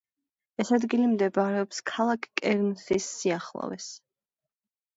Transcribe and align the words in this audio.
ეს 0.61 0.71
ადგილი 0.77 1.09
მდებარეობს 1.11 1.83
ქალაქ 1.91 2.27
კერნსის 2.41 3.13
სიახლოვეს. 3.21 3.93